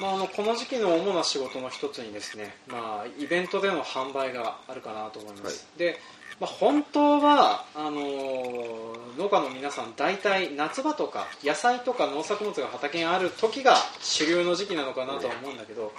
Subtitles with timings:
[0.00, 5.98] まあ、あのこの時期の主な仕事の一つにですね、まあ、イベントでの販売があるかなと思います、で、
[6.40, 15.92] まあ、本当はあのー農家の皆さん大体夏場とか野菜とか農作物が畑にある時が主流の時期なのかなとは思うんだけど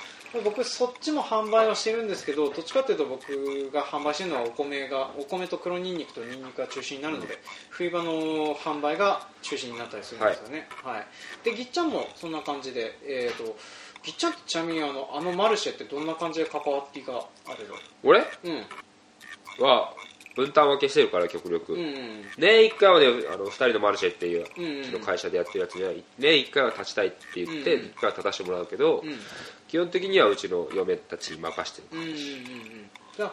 [0.45, 7.39] 僕そっちも販売はしてるんですけどどっちかというと僕が販売してるのはお米がお米と黒ニンニクとニンニクが中心になるので
[7.70, 11.06] 冬場の販売が中心になったりするんですよね、はい。
[11.43, 13.57] でぎっちゃんもそんな感じで、えー、と
[14.03, 17.13] ぎっちゃんってちなみにあのあのマルシェってどんな感じで関わってが
[17.47, 17.75] あるの？
[18.03, 18.19] 俺？
[18.19, 19.63] うん。
[19.63, 19.93] は
[20.35, 27.85] 分担分けしてるから極力、うんうん年1回はねあの2人のマルシェっていううんうんうちの会社でやってるやつには年1回は立ちたいって言ってうんうん。
[27.87, 29.19] 1回は立たせてもらうけど、うん。
[29.67, 32.89] 基本的にはうちの嫁たちに任してるうんうんうんうん。
[33.17, 33.25] じゃ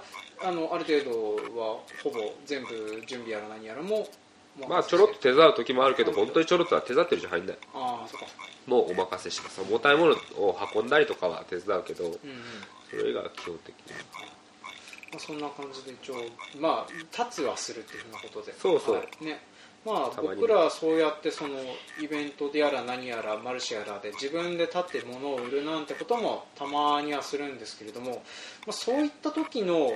[0.42, 4.08] ああのある程度はほぼ全部準備やら何やらも
[4.68, 7.58] まあちょろっと手伝う時もあるけど本当にちょろっとは手伝ってるじゃ入んない。
[7.74, 8.26] ああそうか
[8.66, 9.60] もうお任せします。
[9.60, 12.20] 重たいものを運んだりとかは手伝うけどうんうん。
[12.90, 13.82] それ以外は基本的に。
[15.12, 16.14] まあ、そんな感じで一応
[16.60, 18.52] まあ立つはするっていうふうなことで。
[18.58, 18.96] そうそう。
[18.96, 19.24] はい。
[19.24, 19.40] ね。
[19.86, 21.54] まあ僕らはそうやってその
[22.02, 28.16] イベントでやら何やらマルシェやらで自分で立って物を売るなんてこともたまにはするんですけれども、ま
[28.70, 29.92] あ、そういった時の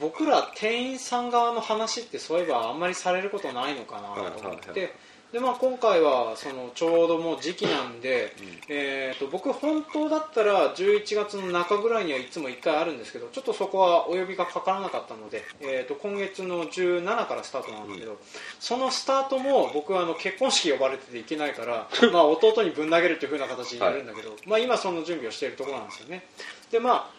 [0.00, 4.88] 僕ら店員さん側の話ってそういえばあんまりされることないのかなと思って、はいはいは
[5.32, 8.32] でまあ、今回はそのちょうどもう時期なんで、
[8.68, 18.18] えー、と僕本当だったら11月の中ぐらいにはいつも1回あるんですけどちょっとそこはお呼びがかからなかったので、えー、と今月の17からスタートなんだけど、
[18.60, 26.24] そのスタートも僕はあの結婚式呼ばれてて行けないから まあ弟にぶん投げるという風な形になるんだけど、まあ、今その準備をしているところなんですよね。
[26.70, 27.15] でまあ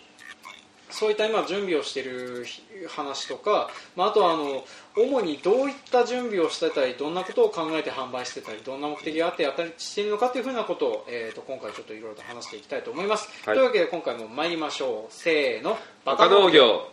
[0.89, 2.45] そういった今準備をしている
[2.87, 4.63] 話とか、まあ、あとはあの
[4.95, 13.55] 主にどういった準備をしてたりどんなことを考えて販売してたりどんな目的があってやったりしているのかというふうなことを、えー、と今回ちょっといろいろと話していきたいと思います、はい。
[13.55, 15.13] というわけで今回も参りましょう。
[15.13, 15.77] せーの。
[16.05, 16.87] バカ農業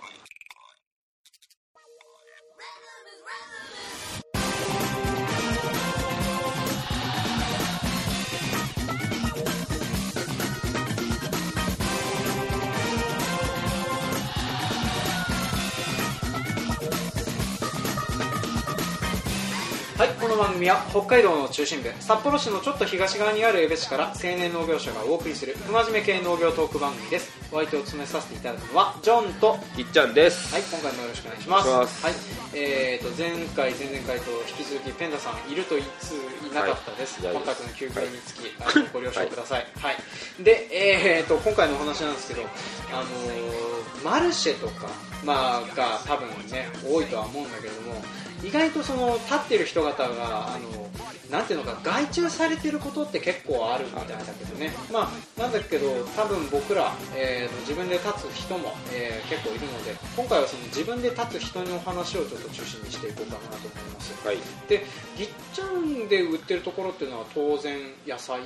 [19.96, 32.04] はい、この番組は北海道の中心部札幌市のちょっと東側にある江別市から青年農業者がお送りする不真面目系農業トーク番組ですお相手を務めさせていただくのはジョンといっちゃんです、はい、今回もよろしくお願いします。
[32.04, 32.14] はい、
[32.54, 36.12] えーと前回前々回と引き続きペンダさんいると言いつつ
[36.42, 37.24] いなかったです。
[37.24, 39.66] はい本格の休業につき、あのご了承ください。
[39.78, 40.42] はい。
[40.42, 42.42] で、えーと今回のお話なんですけど、
[42.90, 44.88] あのーマルシェとか
[45.24, 48.02] まあが多分ね多いとは思うんだけれども。
[48.44, 50.90] 意外とその立ってる人方があの
[51.30, 54.72] なんていうのか外注されてることって結構あるみたいだけどね。
[54.92, 64.26] まあなんだけど多分僕ら、えーと自分で立つ人も、えー結構いるので今回はその自分で立つ人のお話をちょっと中心にしていこうかなと思います。
[64.26, 64.36] はい、
[64.68, 64.84] で
[65.16, 68.40] ぎっちゃんで売ってるところっていうのは当然野菜？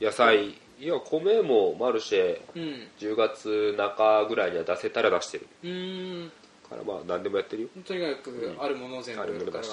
[0.00, 0.56] 野菜。
[0.80, 2.88] いや米もマルシェうん。
[2.98, 5.46] 10月中ぐらいには出せたら出してる。
[5.62, 6.32] うーん
[6.72, 7.68] からまあ何でもやってるよ。
[7.84, 9.70] とにかくあるものを全部あるものだし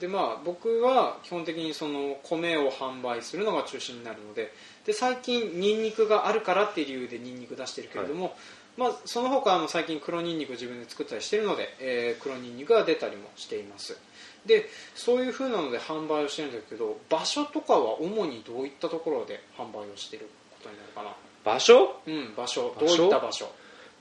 [0.00, 4.52] でまあ僕は基本的にその米を販売するのが中心になるので
[4.84, 8.34] で最近ニンニクがあるからっていう理由でニンニク出してるけれども、
[8.76, 13.96] まあ、その他あの最近黒ニンニク自分で作ったりしてるので、えー黒ニンニクが出たりもしています。
[14.44, 21.10] でそういう風なので販売をしてるんだけど場所とかは主にどういったところで販売をしてることになるかな？
[21.44, 21.96] 場所？
[22.06, 22.74] うん場所？
[22.78, 23.50] どういった場所？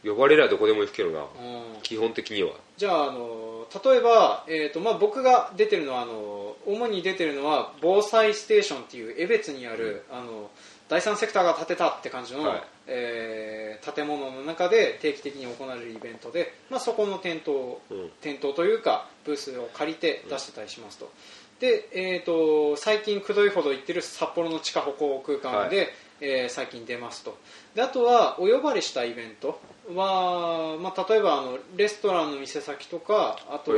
[0.04, 1.20] 呼ばれりゃどこでも行くけどな。
[1.20, 1.82] うん。
[1.82, 2.52] 基本的には。
[2.78, 10.50] じゃああの例えば、えーとまあ、僕が出てるのはあの主に出てるのは防災ステーションっていう江別にある、あの
[10.90, 12.64] 第三セクターが建てたって感じの、はい。
[12.88, 18.10] えー建物の中で定期的に行われるイベントで、まあ、そこの店頭うん。
[18.22, 21.12] 店頭というかブースを借りて出してたりしますと。
[21.60, 25.86] で、えー、と最近くどいほど行ってる札幌の地下歩行空間で、は
[26.22, 27.38] えー最近出ますと。
[27.76, 33.78] であとはお呼ばれしたイベントは、まあ、例えばあのレストランの店先とかあとは、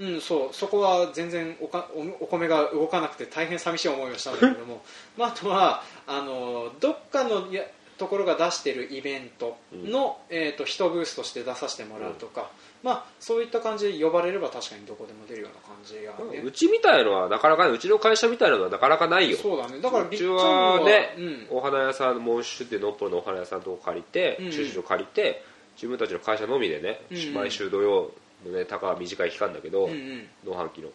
[0.00, 4.82] うん、そうそこは全然おかおお米が動かなくて大変寂しい思いをしたんだけども、
[5.16, 7.62] まあ、あとはあのどっかのや
[7.98, 12.50] ところが出しているイベントの、えー、と1ブースとして出させてもらうとか、
[12.82, 16.42] まあ、そういった感じで呼ばれれば確かにどこでも出るような感じが、ね。
[16.44, 19.38] うちみたいのはなかなかうちの会社みたいなのはなかなかないよ。
[19.38, 19.80] そうだね。
[19.80, 21.46] だからうちはね、うん。
[21.50, 24.50] お花屋さんモンシュっていうのっぽのお花屋さんとこ借りて、うん。
[24.50, 25.44] 駐車場借りて
[25.76, 28.10] 自分たちの会社のみでね、うん毎週土曜
[28.46, 30.28] のねたかが短い期間だけど、うんうん。
[30.44, 30.88] 農飯期の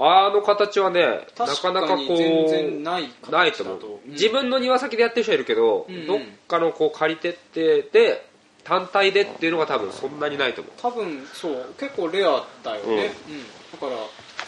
[0.00, 5.94] あの形はねな確かなかこうないないと思う、形だと自分の庭先でやってる人はいるけど、うん。
[5.94, 8.26] うんどっかのこう借りてってで
[8.64, 10.72] 単体でっていうのが多分そんなにないと思う。
[10.80, 11.74] 多分そう。
[11.78, 13.42] 結構レアだよね、うん。
[13.72, 13.92] だから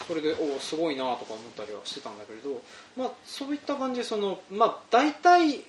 [0.06, 2.62] それでおおすごいなとか思ったりはしてたんだけれど、
[2.96, 5.61] まあ、そういった感じでその、まあ、大体、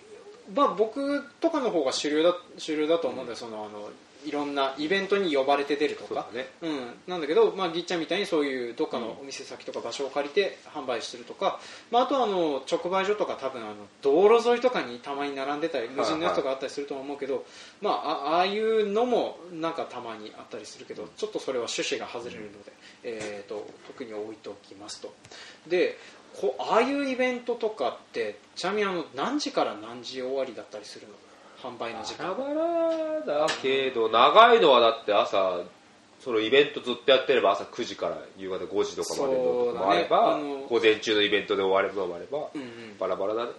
[0.54, 3.90] まあ、僕とかの方が主流だ主流だと思うんだよ、そのあの
[4.26, 6.28] いろんなイベントに呼ばれて出るとか。
[6.34, 6.48] ね。
[6.62, 11.60] うん、なんだけど、まあ、ぎっちゃんみたいにそういうどっかのお店先とか場所を借りて販売してるとか、
[11.90, 17.46] まあ、あとはあの直売所とか多分あの道路沿いとかにたまに並んでたり無人のやつとかあったりするとは思うけど、
[17.82, 25.14] まあ、あああいうのもなんかたまにあったりするけどちょっとそれは趣旨が外れるので、えー、と特に置いておきますと。
[25.68, 25.98] で
[26.40, 31.14] こうああいうイベントとかってちなみにあの何時から何時終わりだったりするの
[31.62, 32.36] 販売の時間。
[32.36, 35.60] バラバラだけど長いのはだって朝
[36.20, 42.98] そのイベントずっとやってれば朝9時から夕方5時とかまでのとかもあれば、ね午前中のイベントで終われば終われば、うんうん。
[43.00, 43.52] バラバラだね。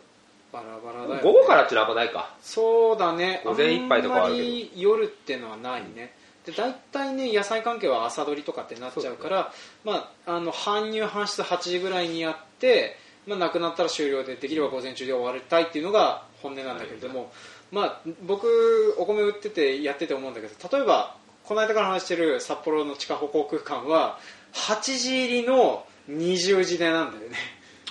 [0.53, 2.35] バラバラだよ、ね、午後からってあんまないか。
[2.43, 3.43] そうだね。
[3.45, 4.47] 午前一杯とかはあるけど。
[4.47, 6.15] んまり夜ってのはないね、
[6.47, 9.53] で大体ね野菜関係は朝取りとかってなっちゃうから
[9.85, 12.97] まあ、あの搬入搬出8時ぐらいにやって、
[13.27, 17.33] まあ、なくなったら終了でできれば午前中で終わりたいっていうのが本音なんだけれども、
[17.73, 24.19] まあ、僕お米売っててやってて思うんだけど例えばこの間から話してる札幌の地下歩行空間は
[24.53, 27.37] 8時入りの20時でなんだよね。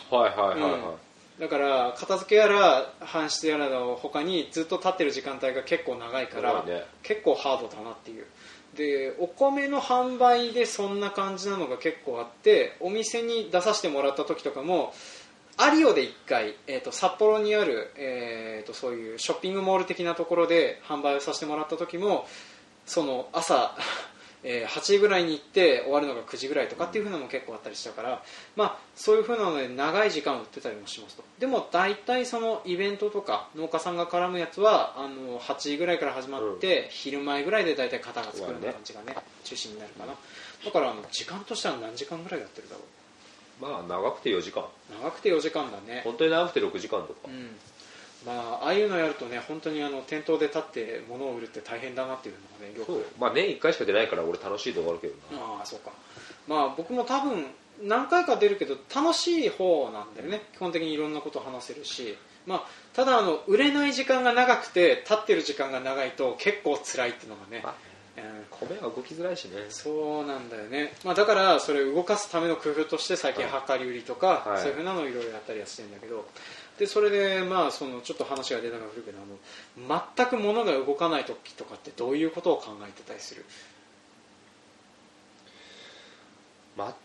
[0.09, 0.81] はいはいはいはい、うん。
[1.39, 6.63] だから片付けやら搬出やらの他にずっと立ってる時間帯が結構長いから
[7.01, 8.25] 結構ハードだなっていう。
[8.75, 14.93] でお米の販売でそんな感じなのが結構あってお店に出させてもらった時とかも
[15.57, 22.27] アリオで1回、えー、と札幌にある、えー、とそういうショッピングモール的なところで販売をさせてもらった時も
[22.85, 23.75] その朝、
[24.43, 28.23] えー8時ぐらいに行って終わるのが9時ぐらいとかっていう風なのも結構あったりしたから、
[28.55, 31.23] まあ、そういう風なので長い時間売ってたりもしますと。
[31.37, 40.15] でも大体そのイベントとか農家さんが絡むやつはあの8時ぐらいから始まって、昼前ぐらいで大体型が作るような感じがね中心になるかな。
[40.65, 42.81] だからあの時間としては何時間ぐらいやってるだろ
[43.61, 44.63] まあ長くて4時間。
[44.63, 44.67] う
[45.03, 46.01] 長くて4時間だね。
[46.03, 47.55] 本当に長くて6時間とか、うん。
[48.25, 52.91] まあ、ああいうのやるとね本当にあの店頭で立って物を売るって大変だなっていうのがねよく。
[52.91, 53.05] そう。
[53.19, 55.43] まあ年1回しか出ないから俺楽しいで終わるけどな。
[55.59, 55.91] ああそうか。
[56.47, 57.45] まあ僕も多分
[57.83, 60.41] 何回か出るけど楽しい方なんだよね。
[60.53, 62.17] 基本的にいろんなこと話せるし、
[62.47, 62.63] まあ、
[62.93, 69.65] ただあの売れない時間が長くて立ってる時間が長いと結構辛いっていうのがね、まあうん米は動きづらいしね。
[69.69, 73.79] そうなんだよね、まあ、だからそれを動かすための工夫として最近はい。
[73.79, 74.61] 量り売りとか、はい。
[74.61, 76.25] そういうふうなのをいろいろやったりはしてるんだけど。
[76.79, 83.45] でそれでまあそのちょっと話が出たがるけどあの全く物が動かない時とかってどういうことを考えてたりする？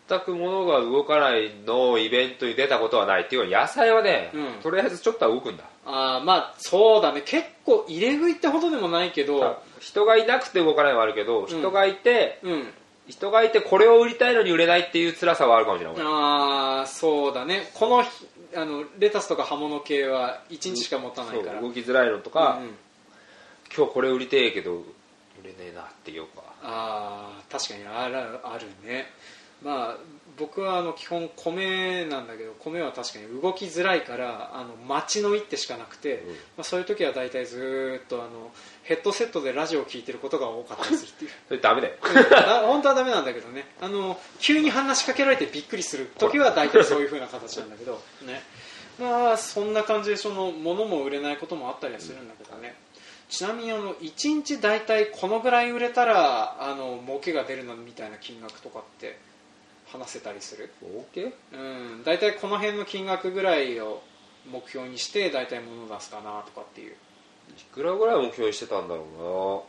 [0.08, 4.62] 全く物が動かないのイベントに出たことはないっていうか野菜はね、うん。
[4.62, 5.64] とりあえずちょっとは動くんだ。
[5.84, 7.22] あーまあそうだね。
[7.26, 12.72] 結構入れ食いってほどでもないけど人がいなくて動かないはあるけど、人がいてうん。
[13.08, 17.70] 人がいてこれを売りたいのに売れないっていう辛さはあるかもしれない、ああそうだね。
[17.74, 18.10] この日
[18.56, 21.60] あのレタスとか葉物系は1日しか持たないから。
[21.60, 22.74] 動きづらいのとか、うんうん。
[23.76, 24.82] 今日これ売りてえけど売
[25.44, 26.42] れねえなっていうか。
[26.62, 29.06] ああ確かにあるあるね。
[29.62, 29.96] まあ
[30.38, 36.28] 僕はあの基本米なんだけど米は確かに動きづらいからあの待ちの一手しかなくて、うん。
[36.28, 38.50] まあ、そういう時は大体ずーっとあの
[38.82, 41.30] ヘッドセットでラジオを聞いてることが多かったりするっていう。
[41.48, 41.94] それダメだよ。
[42.36, 43.66] あ本当はダメなんだけどね。
[43.80, 48.42] あの急に話しかけられてびっくりする時は大体そういう風な形なんだけどね。
[48.98, 52.74] まあそんな感じでその物も売れないこともあったりはするんだけどね、
[53.28, 59.18] ちなみにあの1日大体このぐらい売れたらあの儲けが出るのみたいな金額とかって
[59.92, 60.70] 話せたりする?
[61.52, 62.02] うん。
[62.04, 64.02] 大体この辺の金額ぐらいを
[64.50, 66.96] 目標にして大体物出すかなとかっていう。
[67.56, 69.66] いくらぐらい目標にしてたんだろ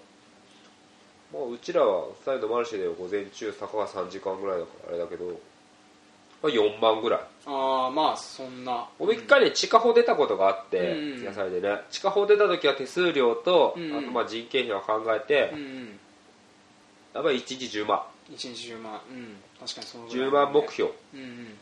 [1.32, 1.40] うな。
[1.40, 5.34] まあうちらは2人のマルシェでは午前中坂が3時間ぐらいだからあれだけど、ま
[6.44, 7.20] あ、4万ぐらい。
[7.46, 8.88] ああまあそんな。
[9.00, 11.82] 俺一回ね地下法出たことがあって、うん野菜でね。
[11.92, 16.00] 地下法出た時は手数料と、うんあとまあ人件費は考えて、うんうん。
[17.14, 20.92] やっぱり1日10万1日10万うん確かにそのぐらい10万目標。
[21.14, 21.58] うんうん。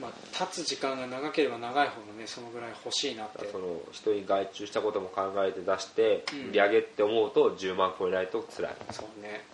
[0.00, 3.46] まあ、立つ時間が長ければ長いほどねそのぐらい欲しいなって。
[3.50, 6.48] その人に外注したことも考えて出して、うん。
[6.50, 8.74] 売り上げって思うと10万超えないと辛い。
[8.90, 9.44] そうね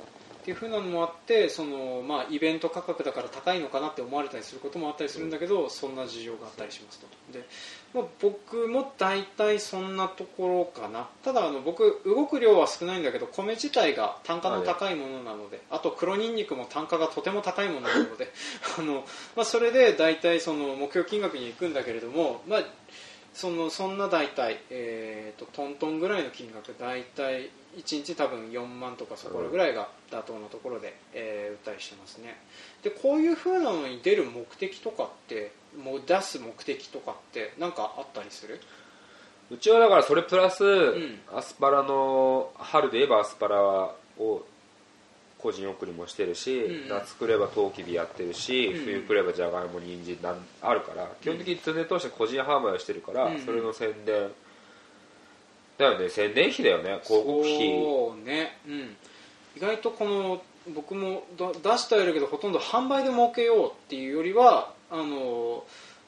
[0.49, 7.07] っていう風なのもあってその、まあ、イベント価格だから高いのかなって思われたりすることもあったりするんだけど、そんな事情があったりしますと。
[7.31, 7.45] で、
[7.93, 11.09] まあ、僕も大体そんなところかな。
[11.23, 18.33] ただあの僕動く量は少ないんだけど米自体が単価の高いものなのであと黒ニンニクも単価がとても高いものなので
[18.79, 19.05] あの、
[19.37, 22.61] まあ、それで大体その目標金額に行くんだけれども、まあ
[23.39, 32.37] そのそんな大体、えーと、トントンぐらいの金額大体1日多分4万とかそこらぐらいが妥当なところで、えー、売ったりしてますね。
[32.83, 38.61] でこういう風なのに出る目的とかってもう出す目的とかって何かあったりする？
[39.53, 43.95] うちはだからそれプラス、うん、アスパラの春で言えばアスパラを
[45.39, 54.31] 個人送りもしてるし、うん、夏来ればトウキビやってるし、うん、冬来ればじゃがいも人参なんあるから基本的に常通して個人販売をしてるから、うん、それの宣伝
[55.79, 56.09] だよね。
[56.09, 57.01] 宣伝費だよね。
[57.05, 57.83] 広告費。
[57.83, 58.97] そうね、うん、
[59.57, 60.43] 意外とこの
[60.75, 65.65] 僕も出してはいるけどほとんど販売で儲けようっていうよりはあの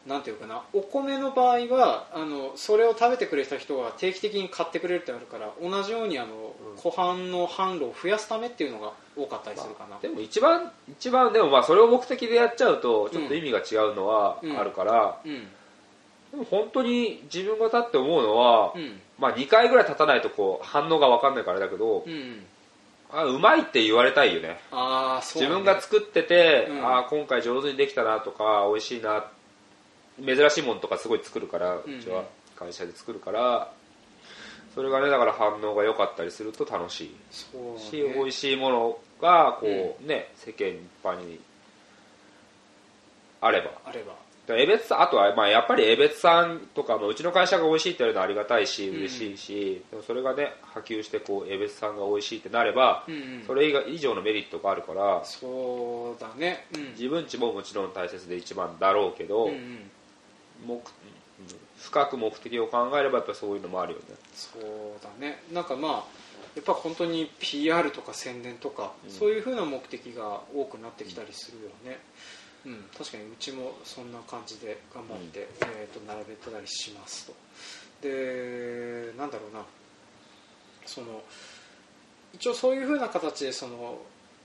[0.07, 15.31] なんていうかなお米の場合はあのそれを食べてくれた人が定期的に買ってくれるってあるから同じようにあの、うん、湖畔の販路を増やすためっていうのが多かったりするかな、まあ、でも一番一番でもまあそれを目的でやっちゃうとちょっと意味が違うのはあるから、うん。
[15.31, 15.39] うん、
[16.31, 18.73] でも本当に自分が立って思うのは、
[19.19, 22.07] まあ、2回ぐらい立たないとこう反応が分かんないからだけど、
[23.13, 24.59] あうまいって言われたいよね。
[24.71, 29.40] あそう、ね、自分が作ってて、あ今回上手にできたなとか美味しいなって
[30.25, 32.25] 珍しいものとかすごい作るからうちは
[32.57, 33.73] 会社で作るから、
[34.75, 37.17] それがねだから反応が良かったりすると楽しい。
[37.33, 41.41] し、ね、美味しいものがこう、ね世間一般に
[43.41, 43.71] あれば。
[43.85, 44.15] あれば。
[44.49, 53.07] 江別さんあとはまあやっぱり江別さんとかもうちの会社が美味しいって言われるのはありがたいし嬉しいし、でもそれがね波及してこう江別さんが美味しいってなれば、
[53.47, 56.67] それ以上のメリットがあるからそうだね、
[56.99, 59.51] 自分ちももちろん大切で一番だろうけど、
[60.67, 60.83] 目
[61.79, 64.05] 深く目的を考えればやっぱそういうのもあるよね。
[64.35, 64.63] そう
[65.03, 65.43] だね。
[65.53, 65.93] なんかまあ
[66.55, 72.01] やっぱ本当に PR とか宣伝とか、うん、そういうふうな目的が多くなってきたりするよね、
[72.67, 75.47] うん、確かにうちもそんな感じで頑張って、うん、
[75.79, 77.35] えー、と並べたりしますと。
[78.03, 79.65] でなんだろうな。
[80.87, 81.23] その
[82.33, 83.99] 一応そういうふうな形でその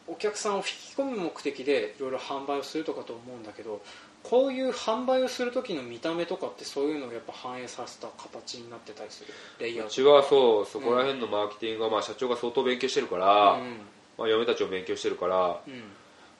[0.08, 3.82] お客さんを引き込む目的でいろいろ販売をするとかと思うんだけど
[4.30, 9.34] こういう販売をする時の見た目とかってそういうのをやっぱ反映させた形になってたりする？
[9.60, 9.88] レイアウト。
[9.90, 13.78] うちはそうそこら辺のマーケティングは、まあ、社長が相当勉強してるから、うん、
[14.18, 15.84] まあ、嫁たちも勉強してるから、うん、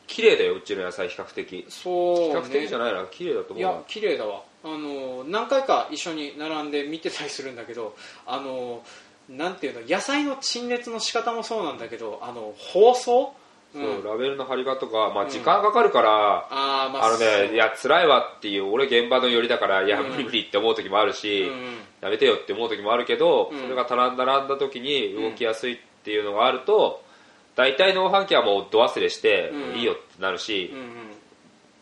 [0.08, 1.66] 綺麗だようちの野菜比較的。
[1.70, 4.42] そう、ね、比較的じゃないな綺麗だと思ういや綺麗だわ。
[4.64, 8.84] あの何回か一緒に並んで見てたりするんだけどあの
[9.30, 13.34] なんていうの野菜の陳列の仕方もそうなんだけどあの包装？
[13.76, 21.52] そうラベルの貼り方とか、まあ、時間かかるから、ああのねいや辛いわっていう俺現場の寄りだからいや無理無理って思う時もあるし、
[22.02, 27.04] やめてよって思う時もあるけど、それが並んだ並んだ時に動きやすいっていうのがあると、
[27.56, 30.74] 大体の飯器はもう度忘れして、いいよってなるし、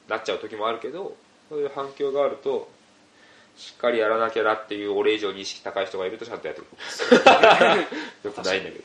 [0.08, 1.16] なっちゃう時もあるけど
[1.50, 2.70] そういう反響があると
[3.56, 6.72] しっかりやらなきゃなっていう俺以上に意識高い人がいるとちゃんとやってくる。
[8.24, 8.84] よくないんだけど、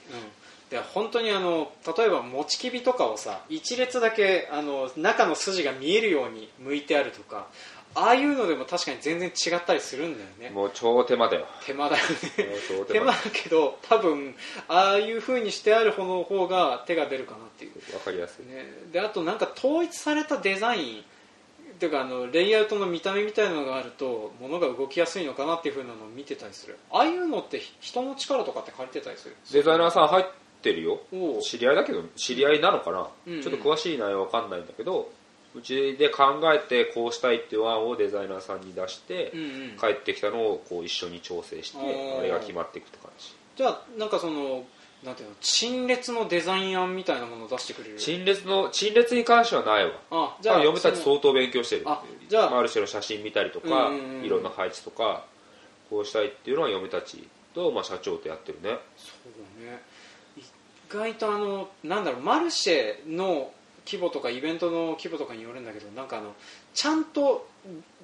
[0.71, 7.47] で本当にあの例えばもちきびとかをさ一列だけあの中の筋が見えるように向いてあるとか
[7.95, 10.51] ああいうのでも確かに全然違ったりするんだよね。
[10.51, 11.47] もう超手間だよ。
[11.65, 12.87] 手間だよね。
[12.93, 13.13] 手間。
[13.13, 14.35] だけど多分
[14.69, 17.73] ああいうふうにしてある方の方が手が出るかなっていう。
[17.73, 26.79] 分かりやすい、ね、であとなんか統一されたデザインっていうかあのレイアウトの見た目みたいなのがあると物が動きやすいのかなっていうふうなのを見てたりする。
[26.91, 30.27] ああいうのって人の力とかって借りてたりするデザイナーさん入
[30.59, 31.01] ってるよ。
[31.41, 35.11] 知り合いだけど知り合いなのかな、うんうん、ちょっと詳しい内容わかんないんだけど
[35.55, 44.65] うちで考えてこうしたいっていう案をデザイナーさんに出して、うんうん、帰ってきたのをこう一緒に調整してあれが決まっていくって感じじゃあなんかその
[45.05, 47.99] なんていうの陳列のデザイン案みたいなものを出してくれる？
[47.99, 49.93] 陳列の陳列に関してはないわ。
[50.11, 51.83] あじゃあ嫁たち相当勉強してる。
[51.87, 52.59] あじゃあ。
[52.59, 55.25] ある種の写真見たりとか、うんうん、色の配置とか
[55.89, 58.77] こうしたいっていうのは嫁たちと、まあ、社長とやってるね。
[58.97, 59.81] そうね
[60.89, 63.53] 外とあのなんだろうマルシェの
[63.87, 66.35] 規模とかイベントの規模とかによるんだけどなんかあの
[66.75, 67.49] ちゃんと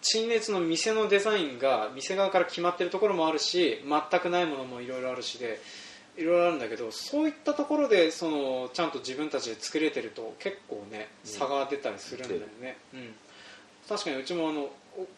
[0.01, 5.61] 陳列の店のデザインが店側から決まってるところもあるし全くないものもいろいろあるしで
[6.17, 13.15] いろいろあるんだけどそういったところでそのちゃんと自分たちで作れてると結構ね差が出たりするんだよね、うん、うん、
[13.89, 14.69] 確かにうちもあの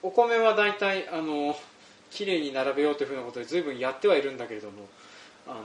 [0.02, 1.54] お米は大体あの
[2.10, 4.88] 綺麗に並べようというふうなことで随分やってはいるんだけれども
[5.46, 5.60] あの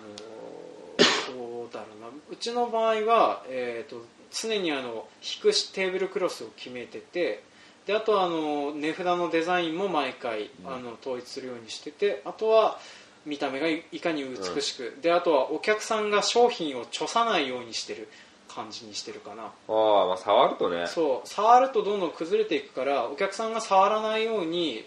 [1.72, 2.08] そうだろうな。
[2.30, 7.44] うちの場合は、えーと、常にあの引くテーブルクロスを決めてて
[7.86, 12.80] であとはあの値札のデザインも毎回、あの統一するようにしててあとは
[13.26, 18.08] 見た目がいかに美しく、うん、であとはお客さんが商品をちょさないようにしてる
[18.48, 19.44] 感じにしてるかな。
[19.44, 20.88] あ、まあ触るとね。
[20.88, 24.86] そう触るとどんどん崩れていくからお客さんが触らないように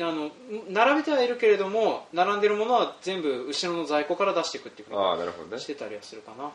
[0.00, 0.30] あの
[0.68, 6.50] 並べてはいるけれども並んでるものは全部後ろの在庫から出していくっていうふうにしてたりはするかな、うん、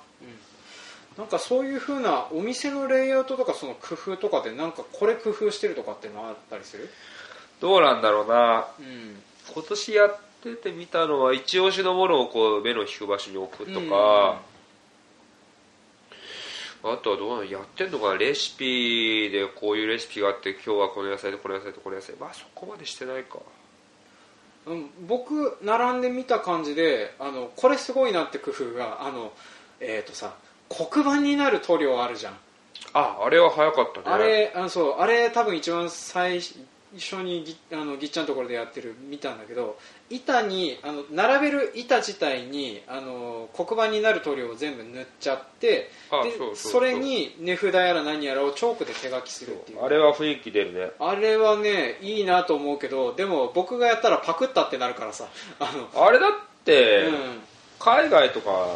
[1.18, 6.90] なんかそういうふうなお店のレイアウトとかその工夫とかでなんかこれ工夫してるとかっていうのはあったりする？
[7.62, 9.22] どうなんだろうな、うん、
[9.54, 14.42] 今年やっててみたのは一押しのものをこう目の引く場所に置くとか、
[16.84, 23.40] あとはどうなのやってんのかなレシピでこういうレシピがあって今日はこの野菜とこの野菜とこの野菜まあそこまでしてないか。
[24.66, 29.34] うん、僕並んでみた感じであのこれすごいなって工夫があの
[29.80, 30.36] えっ、ー、とさ
[30.70, 32.38] 黒板になる塗料あるじゃん。
[32.94, 34.06] ああれは早かったね。
[34.06, 36.40] あれあそうあれ多分一番最
[36.96, 39.78] 一緒にぎあのぎっちゃんのところでやってる見たんだけど
[40.10, 45.92] 板にあの並べる板自体にあの黒板になる塗料を全部塗っちゃってで
[46.56, 49.84] それに値札やら何やらをチョークで手書きするっていう。
[49.84, 50.92] あれは雰囲気出るね。
[51.00, 55.28] あれはねいいなと思うけどでも僕がやったらパクったってなるからさ。
[55.60, 56.32] あのあれだっ
[56.66, 57.14] て、うん、
[57.80, 58.68] 海外とか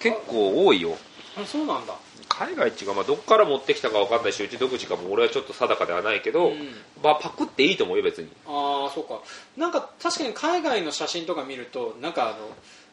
[0.00, 0.96] 結構多いよ。
[1.36, 1.94] あそうなんだ
[2.32, 6.56] 海外っていうか、まあ、どこから持ってきたか分かんないしうち独自かも俺はちょっと定かではないけど、うん、
[7.02, 8.28] まあ、パクっていいと思うよ別に。
[8.46, 9.20] ああそうか。
[9.56, 12.48] なんか確かに海外の写真とか見るとなんかあの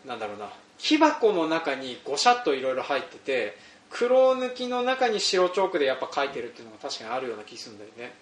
[0.06, 0.50] なんだろうな。
[0.78, 3.58] 木箱の中にごしゃっといろいろ入ってて
[3.90, 8.14] 黒抜きの中に白チョークでやっぱ描いてるっていうのが確かにあるような気するんだよね。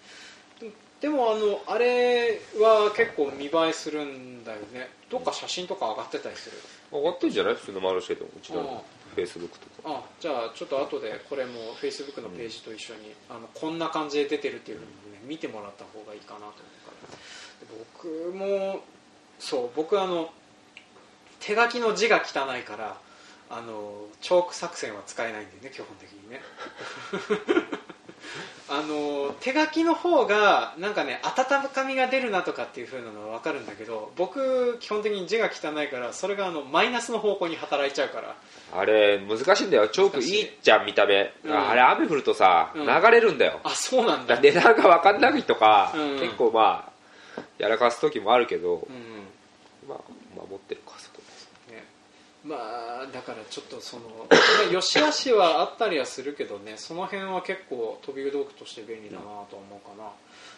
[1.02, 4.90] でもあのあれは結構見栄えするんだよね。
[5.10, 6.58] どっか写真とか上がってたりする？
[6.92, 7.56] 上がってるんじゃない？
[7.56, 8.84] 普通のマルシェでもうちの
[9.18, 9.98] フェイスブックとか。
[9.98, 16.54] あじゃあちょっと後でこれもフェイスブックのページと一緒に、うん、あのこんな感じで出てるっていうふうに、ね、見てもらった方がいいかなと思う
[16.86, 17.18] から。
[17.98, 18.82] 僕も
[19.40, 20.30] そう僕あの
[21.40, 22.98] 手書きの字が汚いから
[23.50, 26.42] あのチョーク作戦は使えないんでね基本的にね
[28.70, 38.36] あの手書きの方がなんかね温かみが出るなとかっていう風なのは分かるんだけど僕基本的に字が汚いからそれがあのマイナスの方向に働いちゃうから。
[38.74, 39.88] あれ難しいんだよ。
[39.88, 43.62] チョークいいじゃん見た目、うん、あれ雨降るとさ、うん、流れるんだよ。
[43.64, 44.40] あそうなんだ。
[44.42, 46.92] 値段が分かんないとか、うん、結構ま
[47.38, 49.88] あやらかす時もあるけど、うん。
[49.88, 50.00] まあ
[52.48, 60.10] まあだからちょっとそのよしあしはあったりはするけどねその辺は結構飛び道具として便利だなと思うかな、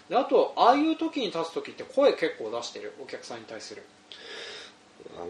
[0.09, 2.93] であとああいう時に立つ時って声結構出してる？
[3.01, 3.83] お客さんに対する。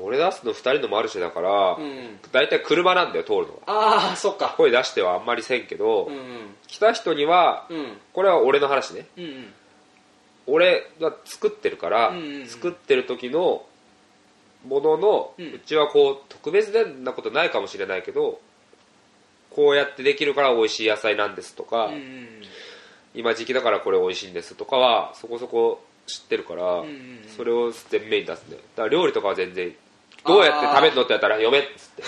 [0.01, 4.07] 俺出すの2人のマルシェだから、うん、大体車なんだよ通るのは。
[4.09, 4.55] ああそっか。
[4.57, 6.21] 声出してはあんまりせんけど、うんうん、
[6.67, 9.53] 来た人には、うん、これは俺の話ね、うんうん、
[10.47, 13.63] 俺が作ってるから、うんうんうん、作ってる時の
[14.67, 18.39] ものの、うん、うちはこう特別なことないかもしれないけど
[19.49, 22.27] こうやってできるから美味しい野菜なんですとか、うんうん、
[23.13, 29.73] 今時期だからこれ美味しいんですとかはそこそこ知ってるから、うんうん、それを前面に出すねだから料理とかは全然
[30.25, 32.03] どうやって食べるのってやったら読めっつって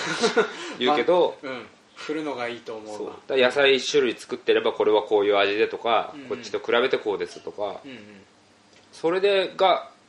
[0.80, 1.68] 言うけど、まあ、うん。
[1.96, 3.38] 振るのがいいと思うう。
[3.38, 8.00] 野菜1種類作ってればこれはこういう味でとか、うんうん、こっちと比べてこうですとか、うんうん、
[8.92, 10.01] それでが俺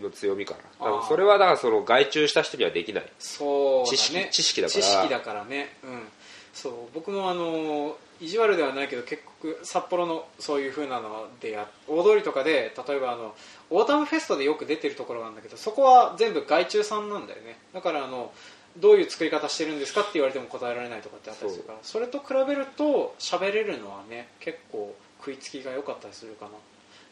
[0.00, 3.12] の強みかなそれはだからその外注した人にはできない。
[3.18, 4.82] そう、ね、知識知識だから。
[4.82, 5.76] 知識だからね。
[5.84, 6.08] うん。
[6.52, 6.72] そう。
[6.94, 13.34] 僕もあの意地悪ではないけど結局札幌のそういう風なのでや大通りとかで例えばあの
[13.70, 17.58] オータムフェストでよく出てるところなんだけどそこは全部外注さんなんだよね。
[17.72, 18.32] だからあの
[18.76, 21.78] どういう作り方してるんですかって言われても答えられないとかってあったりするから。
[21.82, 26.52] それと比べると喋れるのはね結構食いつきが良かったりするかな。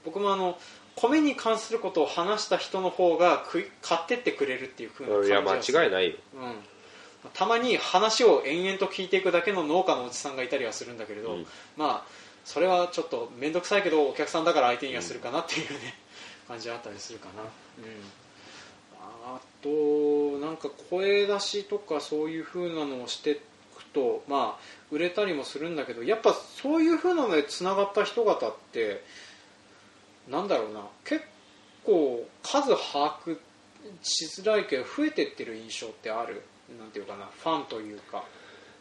[0.05, 0.59] 僕もあの
[0.97, 3.45] 米に関することを話した人の方が
[3.83, 7.31] 買ってってくれるっていう風な感じいや間違いないよ、うん。
[7.35, 15.95] たまに話を延々と聞いていくだけの農家のおじさんがいたりはするんだけれど、うん、まあそれはちょっと面倒くさいけどお客さんだから相手にはするかなっていうね、
[16.49, 23.41] うん、感じあったりするかな、うん、あとなんか声出しとかそういう風なのをしていく
[23.93, 24.61] とまあ
[24.93, 29.03] 売れたりもするんだけどやっぱそういう風なのでつながった人方って
[30.29, 30.81] なんだろうな。
[31.05, 31.23] 結
[31.85, 33.39] 構数把握
[34.03, 36.43] しづらいけど増えてってる印象ってある？
[36.79, 37.27] なんていうかな。
[37.27, 38.25] ファンというか。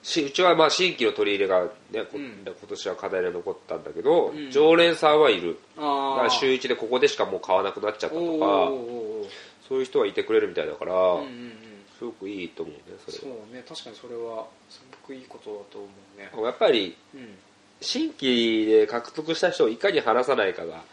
[0.02, 1.70] しうちはまあ新規の取り入れが、ね
[2.14, 5.58] うん、今年は課題で残ったんだけど、うん、常連さんはいる。
[5.76, 8.72] だから週1でここでしかもう買わなくなっちゃったとか
[9.68, 11.54] そういう人はいてくれるみたいだから、うんうんうん、
[12.00, 13.64] そごくいいと思うねそれそうね。
[13.68, 16.46] 確かにそれはすごくいいことだと思うね。
[16.46, 17.36] やっぱり、うん、
[17.82, 20.84] 新規で獲得した人をいかに離さないかが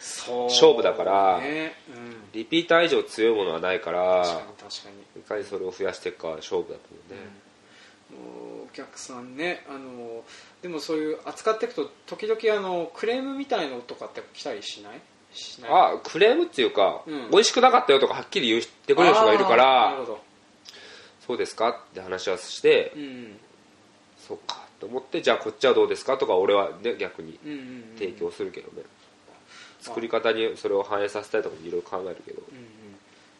[0.00, 1.74] 勝負だから、ね。
[1.94, 5.20] うん、リピーター以上強いものはないから確かに確かに。
[5.20, 7.20] いかにそれを増やしていくかは勝負だと思うね、
[8.12, 10.24] うん、お客さんねあの
[10.62, 15.00] でもそういう扱っていくと時々あのクレームみたいのとかって来たりしない？
[15.68, 19.94] あクレームっていうか、うん、美味しくなかったよとかはっきり言ってくれる人がいるから
[21.26, 23.36] そうですかって話はして、うん、
[24.26, 27.38] そうかと思ってじゃあこっちはどうですかとか俺は、ね、逆に
[27.96, 28.82] 提供するけどね、
[29.80, 32.64] 作り方にそれを反映させたいとかいろいろ考えるけど、うんうん。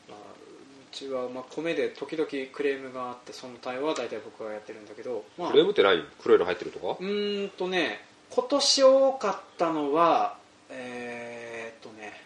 [0.08, 6.02] まあ、うちはまあ米で時々クレームがあってその対応は大体僕がやってるんだけど、まあ、クレームって何？
[6.22, 6.96] 黒いの入ってるとか？
[7.00, 8.00] うんとね
[8.30, 10.36] 今年多かったのは
[10.70, 12.20] えー、っとね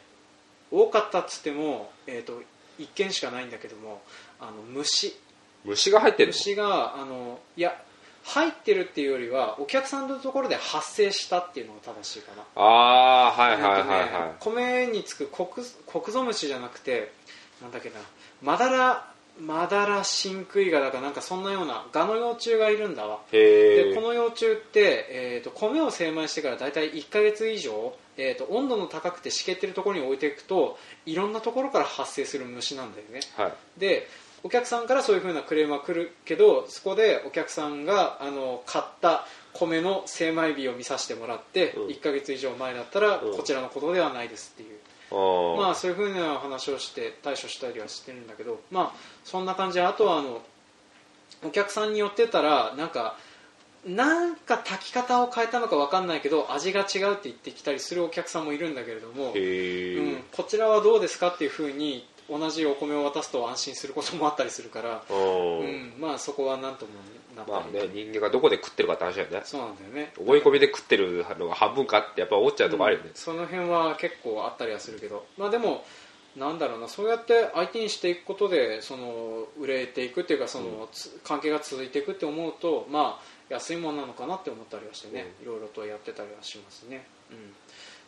[0.71, 2.41] 多かったっつっても、えー、っと
[2.79, 4.03] 1件しかないんだけども
[4.41, 5.15] あの虫。
[5.65, 7.83] 虫が入ってる虫があのいや
[8.25, 12.43] 入ってるっていうよりはお客さんのところで発生したっていうのが正しいかな。
[12.57, 12.65] あ
[13.29, 14.01] あはいはいはい、はい。
[14.01, 17.13] ね、米につくコクコクゾムシじゃなくて
[17.61, 17.97] なんだっけな。
[18.43, 23.21] マダラマダラシンクイガだかなんかそんなようなガの幼虫がいるんだわ。
[23.33, 34.07] でこの幼虫って、えーと、米を精米してから大体1か月以上、えーと、温度の高くて湿気ってるところに置いていくといろんなところから発生する虫なんだよね、はい、で
[34.45, 50.43] お客さんからそういうふうなクレームは来るけどそこでお客さんがあの買った米の精米日を見させてもらって、うん、1か月以上前だったら、こちらのことではないですっていう、まあ、そういうふうな話をして対処したりはしてるんだけど、まあ、そんな感じであとはあの
[51.45, 53.17] お客さんによってたらなんか
[53.87, 66.93] なんか炊き方を変えたのか分かんないけど味が違うって言ってきたりするお客さんもいるんだけれども、うん、こちらはどうですかっていうふうに同じお米を渡すと安心することもあったりするから、うん、まあそこは何とも
[67.37, 69.41] なまあね人間がどこで食ってるかって話だよね。
[69.45, 70.13] そうなんだよね。
[70.19, 75.27] 思い込みで食ってるのが半分かってやっぱ思っちゃうとこあるよね、うん、その辺は結構あったりはするけど。
[75.37, 75.85] まあでも
[76.37, 80.89] なんだろうなそうやって相手にしていくことでその売れていくっていうかその、うん、
[81.23, 87.55] 関係が続いていくって思うとまあ安いものなのかなって思ったりはしてね、いろいろとやってたりはしますね、うん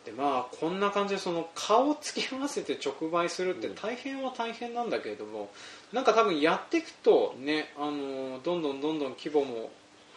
[0.07, 5.51] でまあこんな感じでその顔を付き合わせて直売するって大変は大変なんだけれども
[5.91, 9.69] なんか多分やっていくとねあのどんどんどんどん規模も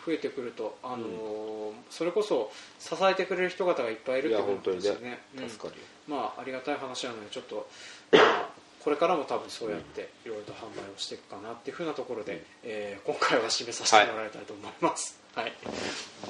[0.07, 5.19] 増えてくるとあの、うん、それこそ支えてくれる人方がいっぱいいるってことですよね、ね。
[5.37, 7.69] うん、まあありがたい話なのでちょっと、
[8.13, 8.49] まあ、
[8.85, 15.19] これからも多分そうやっていろいろと販売をしていくかなっていうふうなところで、うん、えー、今回は締めさせてもらいたいと思います。
[15.35, 15.51] はい、は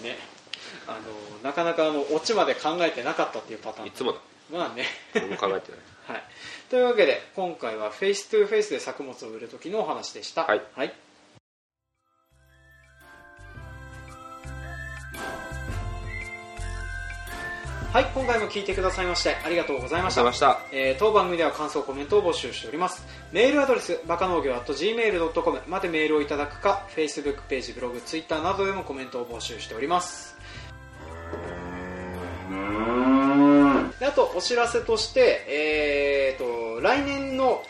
[0.01, 0.40] い、ね
[0.87, 0.99] あの
[1.43, 3.89] なかなかあのオチまで考えてなかったっていうパターン。
[3.89, 4.19] いつもだ。
[4.51, 4.85] まあね。
[5.15, 5.61] 考えてない、
[6.07, 6.23] はい、
[6.69, 10.45] というわけで今回は face to face で作物を売る時のお話でした。
[10.45, 10.93] はい、はい。
[17.93, 20.23] はい、今回も聞いてくださいましてありがとうございました。
[20.23, 20.61] ました。
[20.71, 23.05] えー、当番組では感想、コメントを募集しております。
[23.33, 30.37] メールアドレス、バカ農業 .gmail.com までメールをいただくか、Facebook ページ、ブログ、Twitter などでもコメントを募集しております。
[34.01, 37.63] であと、お知らせとして、えーと、来年の、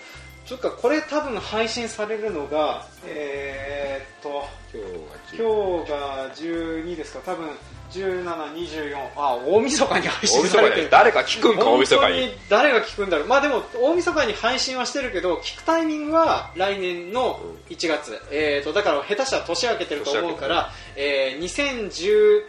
[0.47, 7.49] ちょっとこれ多分配信されるのが、えーと、今日が12ですか、多分
[7.91, 10.91] 1724あ大晦日に配信されてる。
[10.91, 12.35] 誰か聞くんか大晦日に。
[12.49, 13.27] 誰が聞くんだろう。
[13.27, 22.45] まあでも大晦日に配信はしてるけど聞くタイミングは来年の1月、うん、えーと、だから下手したら年明けてると思うから、えー、2010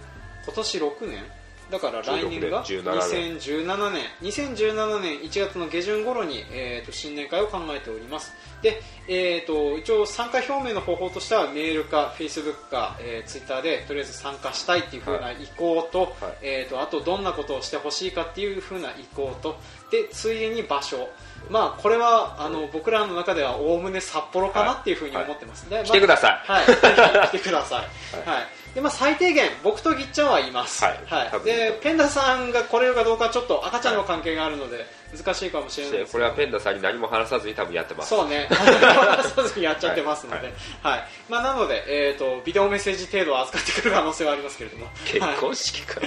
[0.46, 1.24] 今年6年
[1.72, 4.04] だから来年が2017年。
[4.22, 5.20] 2017年。
[5.22, 8.34] 1月の下旬頃に、えーと、新年会を考えております。
[8.62, 19.58] で、えーと、一応参加表明の方法としてはメールかフェイスブックか、えー、ツイッターでとりあえず参加したいっていう風な意向とはい、えーと、あとどんなことをしてほしいかっていう風な意向と
[19.92, 21.10] でついでに場所。
[21.50, 27.88] まあこれはあの僕らの中ではおおむね札幌かなっていうふうに思ってます、はい、来てください、はい、来てください、
[28.30, 31.00] はいでまあ、最低限僕とぎっちゃんはいます、はい。
[31.08, 36.14] はい、でペンダさんが来れるかどうかちょっと赤ちゃんの関係があるので難しいかもしれないです。
[36.14, 38.10] これはペンダさんに何も話さずに多分やってます。
[38.10, 38.48] そうね。
[38.50, 40.48] 話さずにやっちゃってますので、
[40.82, 44.88] はい、はい、まあ、なので、えーと、ビデオメッセージ程度は預かってくる可能性はありますけれども。
[45.06, 46.00] 結婚式か、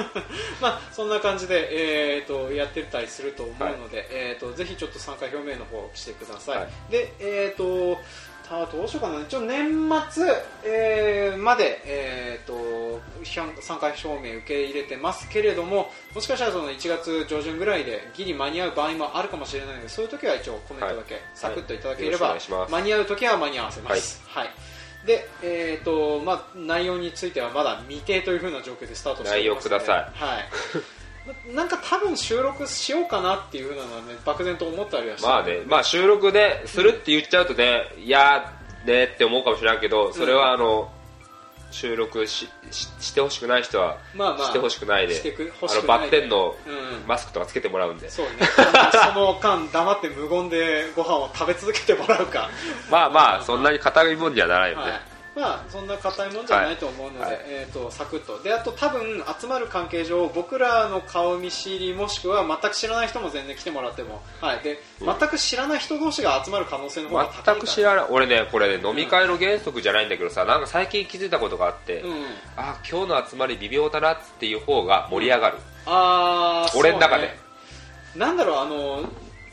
[0.60, 1.68] まあそんな感じで、
[2.16, 8.00] えーと、やってたりすると思うので、えーと、ぜひちょっと参加表明の方してください、でえっ、ー、と
[8.50, 9.20] あどうしようかな。
[9.20, 10.24] 一応年末、
[10.64, 22.52] えー、まで、えーと、参加証明受け入れてますけれどももしかしたらその1月上旬ぐらいでギリ間に合う場合もあるかもしれないのでそういう時は一応コメントだけサクッといただければ、はい。
[22.52, 29.40] はい、間に合う時は間に合わせます、はい、はい、で、えーとまあ、内容についてはまだ未定というふうな状況でスタートしてますので。
[29.40, 30.95] 内容ください、はい
[31.54, 38.52] なんか多分収録しようかなっていうふうなのはね漠然と思ったりはしてまあね、まあ収録でするって言っちゃうとね、いや
[38.84, 40.90] ねって思うかもしれないけど、それはあの、
[41.70, 46.54] 収録しししてほしくない人は、まあまあ、してほしくないであのバッテンの
[47.06, 48.32] マスクとかつけてもらうんで、そうね。
[49.12, 52.48] その間黙って無言でご飯を食べ続けてもらうか。
[52.90, 58.42] まあまあそんなに硬いもんにはならないよね、はいまあそんな硬いもんじゃないと思うので、はい、えーと、サクッと。
[58.42, 68.06] であと多分集まる関係上僕らの顔見知りもしくは全く知らない人も全然来てもらっても、はい、で全く知らない人同士が集まる可能性の方が高い全く知らない。
[68.08, 72.12] 俺ねこれね飲み会の原則じゃないんだけどさ、うん、なんか最近気づいたことがあって、うん、
[72.56, 77.38] あ今日の集まり微妙だなっていう方が盛り上がる、うん、あ俺の中で、ね、
[78.16, 79.04] なんだろうあの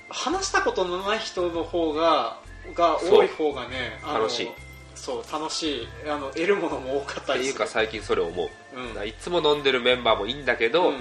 [0.07, 2.37] 話したことのない人の方が
[2.73, 4.51] が多い方がね楽しい
[5.03, 10.95] そう楽しいあの得るものも多かったりっていうか最近それ思う、うん、いつも飲んでるメンバーもいいんだけど、うん、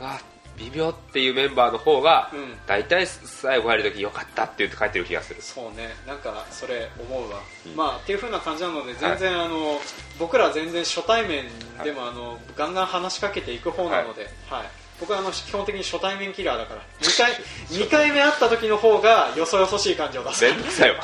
[0.00, 0.18] あ
[0.56, 5.42] 微妙っていうメンバーの方が、うん、大体最後入る時よかったって言って書いてる気がする。
[5.42, 5.90] そうね。
[6.06, 9.78] なんかそれ思うわ、うん、まあっていう風な感じなので全然、はい、あの
[10.18, 11.44] 僕ら全然初対面
[11.84, 14.68] でも、はい、あのガンガン話しかけていく方なので、はい、はい
[15.04, 17.32] 僕はあの基本的に初対面キラーだから2回
[17.68, 20.40] ,2 回目会った時の方がよそよそしい感じを出す。
[20.40, 20.94] 全然よ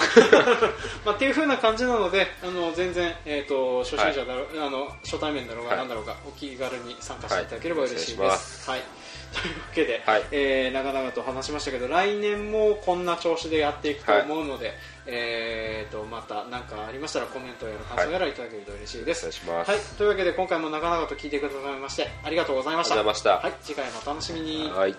[1.04, 8.80] まあっていう風な感じなのであの全然、えーと、初心者だろ、はい、あの初対面だろうが何だろうが、はい、お気軽に参加していただければ嬉しいです、はい。
[9.36, 22.88] というわけで、はい、えー、長々と話しましたけど来年もこんな調子でやっていくと思うので、はい、えーと、また何かありましたらコメントやら感想やらいただけると嬉しいです、はい、はい、というわけで今回も長々と聞いてくださいましてありがとうございまし
[23.22, 23.36] た。
[23.38, 24.70] はい、次回もお楽しみに。
[24.70, 24.94] はい